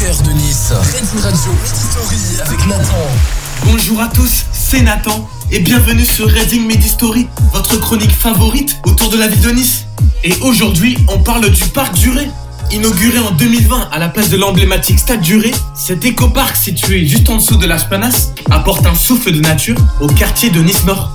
[0.00, 0.54] Redding Midi.
[3.66, 9.18] Bonjour à tous, c'est Nathan et bienvenue sur Reading Medistory, votre chronique favorite autour de
[9.18, 9.84] la ville de Nice.
[10.24, 12.30] Et aujourd'hui, on parle du parc Duré.
[12.70, 17.36] Inauguré en 2020 à la place de l'emblématique Stade Duré, cet éco-parc situé juste en
[17.36, 21.10] dessous de la Spanasse apporte un souffle de nature au quartier de Nice Nord.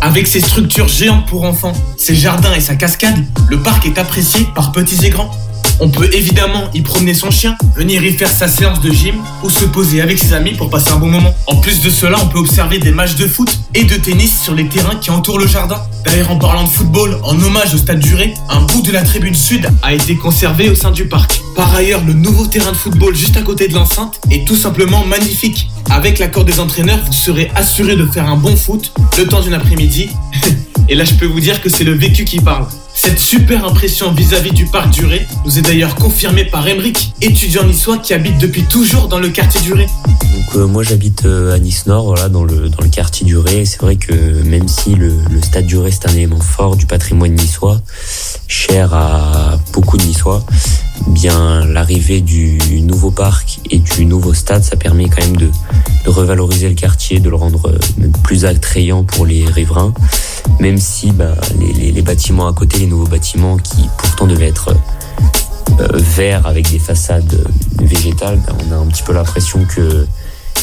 [0.00, 4.46] Avec ses structures géantes pour enfants, ses jardins et sa cascade, le parc est apprécié
[4.54, 5.32] par petits et grands.
[5.80, 9.14] On peut évidemment y promener son chien, venir y faire sa séance de gym
[9.44, 11.32] ou se poser avec ses amis pour passer un bon moment.
[11.46, 14.54] En plus de cela, on peut observer des matchs de foot et de tennis sur
[14.56, 15.80] les terrains qui entourent le jardin.
[16.04, 19.36] D'ailleurs, en parlant de football, en hommage au stade Duré, un bout de la tribune
[19.36, 21.42] sud a été conservé au sein du parc.
[21.54, 25.04] Par ailleurs, le nouveau terrain de football juste à côté de l'enceinte est tout simplement
[25.04, 25.70] magnifique.
[25.90, 29.54] Avec l'accord des entraîneurs, vous serez assuré de faire un bon foot le temps d'une
[29.54, 30.10] après-midi.
[30.88, 32.66] Et là, je peux vous dire que c'est le vécu qui parle.
[33.00, 37.98] Cette super impression vis-à-vis du parc Duré nous est d'ailleurs confirmée par Emeric, étudiant niçois
[37.98, 39.86] qui habite depuis toujours dans le quartier Duré.
[39.86, 43.64] Donc euh, moi j'habite euh, à Nice Nord, voilà, dans le quartier du Ré.
[43.66, 47.34] C'est vrai que même si le, stade du Ré c'est un élément fort du patrimoine
[47.34, 47.80] niçois,
[48.48, 50.44] cher à beaucoup de Niçois,
[51.06, 55.50] bien l'arrivée du nouveau parc et du nouveau stade, ça permet quand même de,
[56.04, 59.94] de revaloriser le quartier, de le rendre euh, plus attrayant pour les riverains.
[60.60, 64.74] Même si bah, les, bâtiments à côté, les nouveaux bâtiments qui pourtant devaient être
[65.80, 67.46] euh, verts avec des façades
[67.80, 70.06] végétales, bah, on a un petit peu l'impression que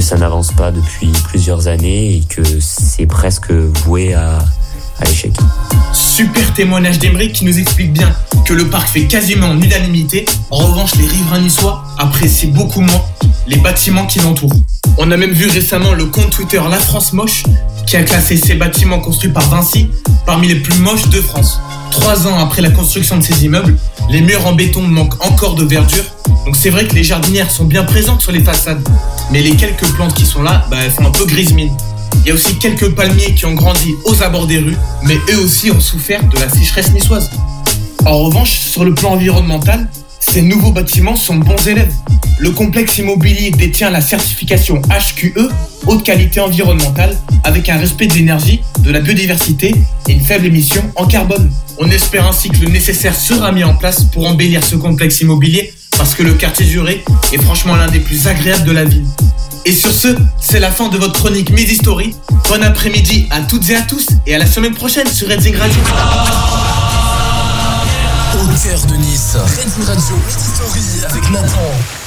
[0.00, 4.38] ça n'avance pas depuis plusieurs années et que c'est presque voué à,
[5.04, 5.32] l'échec.
[5.92, 8.14] Super témoignage d'Emeric qui nous explique bien
[8.46, 10.24] que le parc fait quasiment l'unanimité.
[10.50, 13.02] En revanche, les riverains niçois apprécient beaucoup moins
[13.46, 14.54] les bâtiments qui l'entourent.
[14.98, 17.44] On a même vu récemment le compte Twitter La France Moche
[17.86, 19.90] qui a classé ces bâtiments construits par Vinci
[20.24, 21.60] parmi les plus moches de France.
[21.90, 23.76] Trois ans après la construction de ces immeubles,
[24.10, 26.04] les murs en béton manquent encore de verdure.
[26.44, 28.86] Donc c'est vrai que les jardinières sont bien présentes sur les façades.
[29.30, 31.72] Mais les quelques plantes qui sont là, bah, elles font un peu grise mine.
[32.24, 35.38] Il y a aussi quelques palmiers qui ont grandi aux abords des rues, mais eux
[35.38, 37.30] aussi ont souffert de la sécheresse niçoise.
[38.04, 39.88] En revanche, sur le plan environnemental,
[40.20, 41.92] ces nouveaux bâtiments sont bons élèves.
[42.38, 45.48] Le complexe immobilier détient la certification HQE,
[45.86, 47.16] haute qualité environnementale,
[47.46, 49.72] avec un respect de l'énergie, de la biodiversité
[50.08, 51.48] et une faible émission en carbone.
[51.78, 55.72] On espère ainsi que le nécessaire sera mis en place pour embellir ce complexe immobilier,
[55.96, 59.06] parce que le quartier Juré est franchement l'un des plus agréables de la ville.
[59.64, 60.08] Et sur ce,
[60.40, 62.14] c'est la fin de votre chronique Midi Story.
[62.48, 65.80] Bon après-midi à toutes et à tous, et à la semaine prochaine sur Redzing Radio.
[68.34, 69.36] Au cœur de Nice.
[69.36, 70.16] Redding Radio
[70.74, 72.05] Midi avec Nathan.